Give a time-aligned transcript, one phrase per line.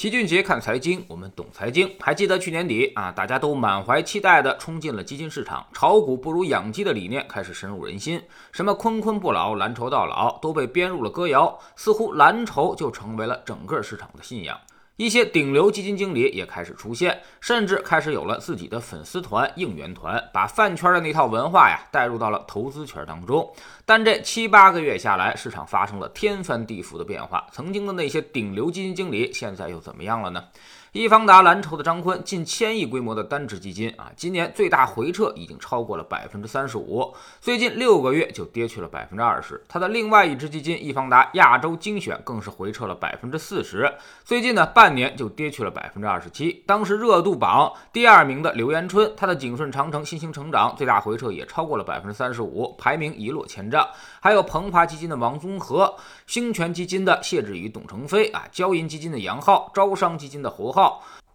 [0.00, 1.94] 齐俊杰看财经，我们懂财经。
[2.00, 8.18] 还记得去年底啊，大家都满怀期待的冲进了基金市场，炒股不如养鸡的理念开始深入人心。
[8.50, 14.58] 什么坤坤不老，蓝筹到老，都被编入了歌谣，似乎蓝筹就成为了整个市场的信仰。
[15.00, 23.50] 一些顶流基金经理也开始出现，甚至开始有了自己的粉丝团、应援团，把饭圈的那套文化呀带入到了投资圈当中。
[23.86, 27.46] 但这七八个月下来，市场发生了天翻地覆的变化。
[27.50, 30.44] 曾经的那些顶流基金经理，现在又怎么样了呢？
[30.92, 39.62] 易方达蓝筹的张坤，近千亿规模的单只基金啊，今年最大回撤已经超过了百分之三十五，最近六个月就跌去了百分之二十。
[39.68, 43.88] 他的另外一只基金易方达亚洲精选更是回撤了百分之四十，
[44.24, 46.64] 最近呢半年就跌去了百分之二十七。
[46.66, 53.88] 当时热度榜第二名的刘延春，他的景顺长城新兴成长最大回撤也超过了百分之三十五，排名一落千丈。
[54.18, 55.94] 还有鹏华基金的王宗和，
[56.26, 60.79] 兴全基金的谢志宇、董成飞啊，交银基金的杨浩，招商基金的侯浩。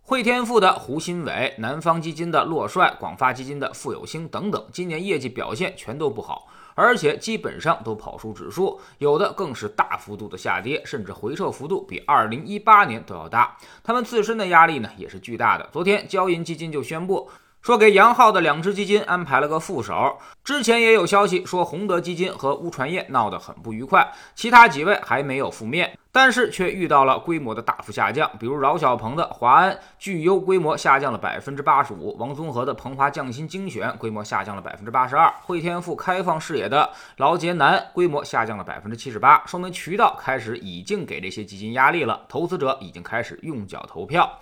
[0.02, 13.58] 汇添富的胡鑫伟，南方基金的骆帅，广发基金的傅有兴等等，今年业绩表现全都不好，而且基本上都跑输指数，有的更是大幅度的下跌，甚至回撤幅度比二零一八年都要大。
[13.84, 15.68] 他们自身的压力呢也是巨大的。
[15.74, 17.28] 昨天交银基金就宣布。
[17.66, 20.20] 说给杨浩的两只基金安排了个副手。
[20.44, 28.30] 之前也有消息说洪德基金和乌传业闹得很不愉快，其他几位还没有覆面，但是却遇到了规模的大幅下降。
[28.40, 44.40] 比如饶小鹏的华安聚优规模下降了百分之八十五，王综合的鹏华匠心精选规模下降了百分之八十二，汇添富开放视野的劳杰南规模下降了百分之七十八，说明渠道开始已经给这些基金压力了，投资者已经开始用脚投票。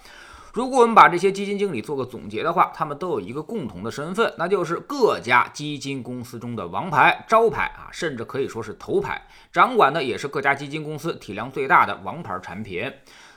[0.54, 9.20] 如果我们把这些基金经理做个总结的话，他们都有一个共同的身份，那就是各家基金公司中的王牌、招牌啊，甚至可以说是头牌，
[9.52, 12.94] 掌管的也是各家基金公司体量最大的王牌产品。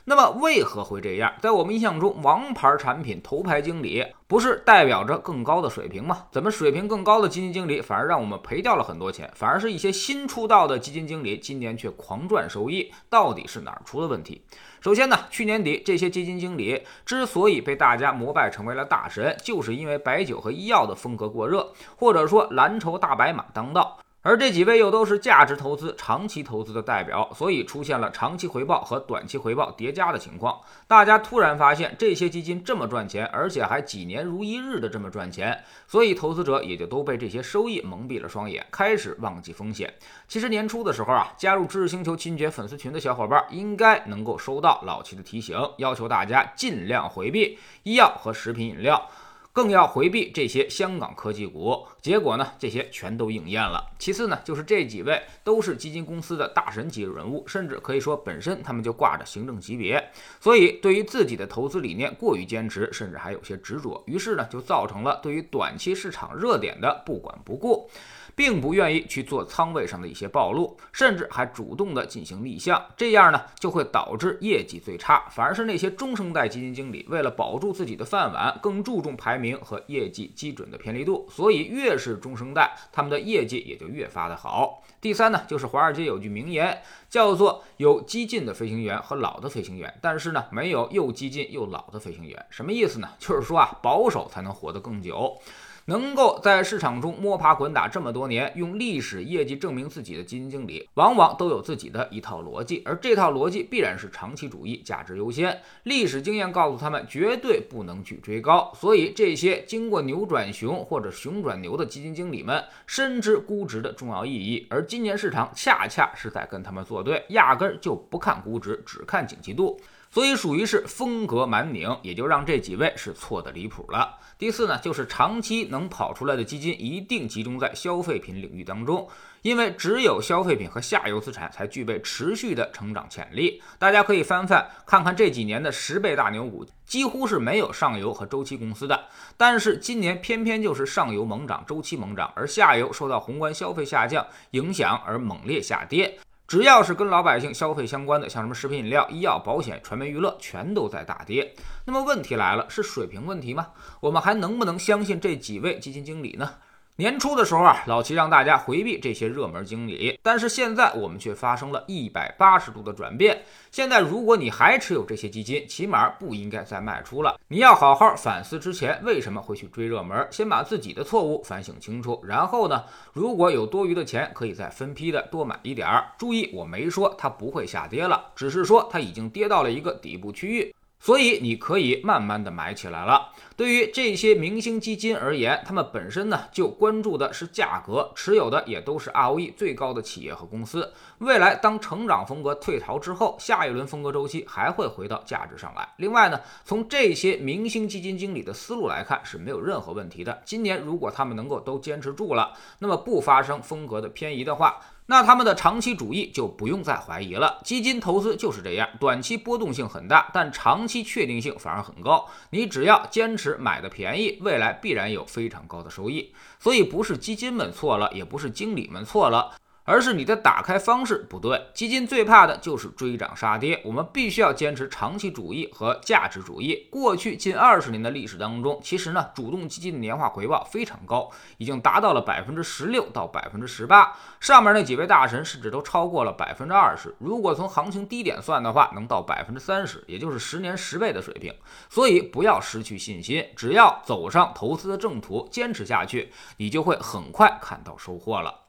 [0.08, 1.32] 那么为何会这样？
[1.42, 6.26] 在我们印象中，王牌产品头牌经理不是代表着更高的水平吗？
[6.30, 9.28] 怎么水平更高的基金经理反而让我们赔掉了很多钱？
[9.34, 14.40] 反而是一些新出道的基金经理今年却狂赚收益，到底是哪儿出了问题？
[14.80, 23.98] 首先呢，去年底这些基金经理之所以被大家膜拜成为了大神，就是因为白酒和医药的风格过热，或者说蓝筹大白马当道。
[24.26, 30.60] 而这几位又都是价值投资、长期投资的代表，所以出现了长期回报和短期回报叠加的情况。
[30.88, 39.94] 大家突然发现这些基金这么赚钱，而且还几年如一日的这么赚钱，所以投资者也就都被这些收益蒙蔽了双眼，开始忘记风险。
[40.26, 49.08] 其实年初的时候啊，加入知识星球亲爵粉丝群的小伙伴应该能够收到老齐的提醒，要求大家尽量回避医药和食品饮料。
[49.56, 53.82] 更要回避这些香港科技股，结果呢，这些全都应验了。
[53.98, 67.88] 其次呢，就是这几位都是基金公司的大神级人物，甚至可以说本身他们就挂着行政级别，所以对于自己的投资理念过于坚持，甚至还有些执着，于是呢，就造成了对于短期市场热点的不管不顾。
[68.36, 75.24] 并不愿意去做仓位上的一些暴露，甚至还主动的进行立项，这样呢就会导致业绩最差。
[75.30, 84.82] 反而是那些中生代基金经理，为了保住自己的饭碗，更注重排名和业绩基准的偏离度，所以越是中生代，他们的业绩也就越发的好。
[85.00, 92.44] 第三呢，就是华尔街有句名言，叫做有激进的飞行员和老的飞行员，但是呢没有又激进又老的飞行员。
[92.50, 93.08] 什么意思呢？
[93.18, 95.40] 就是说啊，保守才能活得更久。
[95.86, 105.60] 能够在市场中摸爬滚打这么多年，用历史业绩证明自己的基金经理，往往都有自己的一套逻辑，而这套逻辑必然是长期主义、价值优先。
[105.84, 108.72] 历史经验告诉他们，绝对不能去追高。
[108.74, 114.66] 所以，这些经过牛转熊或者熊转牛的基金经理们，深知估值的重要意义。
[114.68, 119.80] 而今年市场恰恰是在跟他们作对，压根儿就不看估值，只看景气度。
[120.16, 124.18] 所以属于是风格蛮拧，也就让这几位是错的离谱了。
[124.38, 129.06] 第四呢，就是长期能跑出来的基金一定集中在消费品领域当中，
[129.42, 133.62] 因为只有消费品和下游资产才具备持续的成长潜力。
[133.78, 138.98] 大家可以翻翻看看这几年的十倍大牛股，几乎是没有上游和周期公司的，
[139.36, 146.18] 但是今年偏偏就是上游猛涨，周期猛涨，而下游受到宏观消费下降影响而猛烈下跌。
[146.46, 151.54] 只要是跟老百姓消费相关的，像什么食品饮料、医药、保险、传媒娱乐，全都在大跌。
[151.84, 153.68] 那么问题来了，是水平问题吗？
[154.00, 156.54] 我们还能不能相信这几位基金经理呢？
[156.98, 163.42] 年初的时候啊，老齐让大家回避这些热门经理，但是现在我们却发生了一百八十度的转变。
[163.70, 167.38] 现在如果你还持有这些基金，起码不应该再卖出了。
[167.48, 172.18] 你要好好反思之前为什么会去追热门，先把自己的错误反省清楚。
[172.24, 176.12] 然后呢，如果有多余的钱，可以再分批的多买一点儿。
[176.16, 180.74] 注意，我没说它不会下跌了，只是说它已经跌到了一个底部区域。
[180.98, 183.32] 所以你可以慢慢的买起来了。
[183.56, 190.92] 对于这些明星基金而言，他们本身呢就关注的是价格，持有的也都是 ROE 最高的企业和公司。
[191.18, 195.88] 未来当成长风格退潮之后，下一轮风格周期还会回到价值上来。
[195.96, 200.42] 另外呢，从这些明星基金经理的思路来看是没有任何问题的。
[200.44, 204.80] 今年如果他们能够都坚持住了，那么不发生风格的偏移的话。
[205.06, 207.60] 那他们的长期主义就不用再怀疑了。
[207.64, 212.28] 基金投资就是这样，短期波动性很大，但长期确定性反而很高。
[212.50, 216.34] 你只要坚持买的便宜，未来必然有非常高的收益。
[216.58, 219.54] 所以不是基金们错了，也不是经理们错了。
[219.86, 221.68] 而是你的打开方式不对。
[221.72, 226.88] 基金最怕的就是追涨杀跌，我们必须要坚持长期主义和价值主义。
[226.90, 234.12] 过去近二十年的历史当中，其实呢，主动基金的年化回报非常高，已经达到了百分之十六到百分之十八。
[234.40, 237.14] 上面那几位大神甚至都超过了百分之二十。
[237.20, 241.54] 如果从行情低点算的话，能到百分之三十，也就是十年十倍的水平。
[241.88, 248.65] 所以不要失去信心，只要走上投资的正途，坚持下去，你就会很快看到收获了。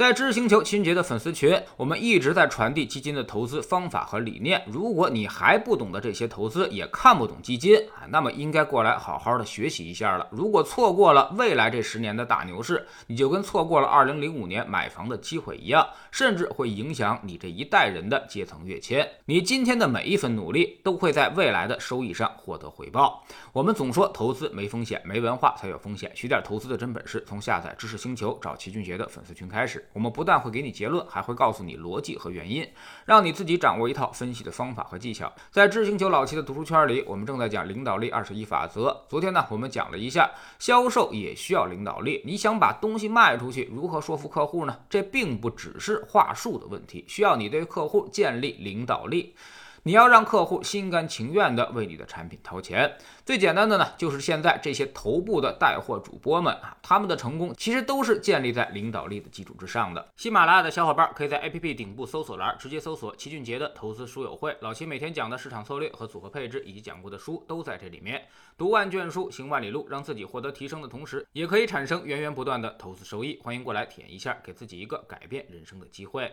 [0.00, 4.64] 在知识星球秦杰的粉丝群，我们一直在传递基金的投资方法和理念。
[4.66, 10.26] 如果你还不懂得这些投资，也看不懂基金，那么应该过来好好的学习一下了。
[10.30, 19.06] 如果错过了未来这十年的大牛市，你就跟错过了二零零五年买房的机会一样，甚至会影响你这一代人的阶层跃迁。
[19.26, 23.22] 你今天的每一分努力，都会在未来的收益上获得回报。
[23.52, 26.10] 我们总说投资没风险，没文化才有风险。
[26.14, 29.86] 学点投资的真本事，从下载知识星球找齐俊杰的粉丝群开始。
[29.92, 32.66] 我们不但会给你结论，还会告诉你逻辑和原因，
[33.04, 35.32] 让你自己掌握一套分析的方法和技巧。
[35.50, 39.04] 在知星球老七的读书圈里，我们正在讲领导力二十一法则。
[39.08, 42.22] 昨天呢，我们讲了一下销售也需要领导力。
[42.24, 44.78] 你想把东西卖出去，如何说服客户呢？
[44.88, 49.34] 这并不只是话术的问题，需要你对客户建立领导力。
[49.82, 52.96] 你要让客户心甘情愿地为你的产品掏钱。
[53.24, 60.06] 最简单的呢，就是现在这些头部的带货主播们啊，他们的成功其实都是建立在领导力的基础之上的。
[60.16, 68.26] 喜马拉雅的小伙伴可以在 APP 顶部搜索栏直接搜索齐俊杰的投资书友会，老齐每天讲的市场策略和组合配置以及讲过的书都在这里面。
[68.58, 73.40] 读万卷书，行万里路，让自己获得提升的同时，也可以产生源源不断的投资收益。
[73.42, 76.30] 欢迎过来体验一下，给自己一个改变人生的机会。